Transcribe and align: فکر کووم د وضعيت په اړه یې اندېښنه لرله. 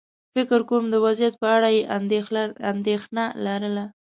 فکر 0.33 0.59
کووم 0.69 0.85
د 0.91 0.95
وضعيت 1.05 1.35
په 1.41 1.47
اړه 1.55 1.69
یې 1.75 1.81
اندېښنه 2.73 3.23
لرله. 3.45 3.85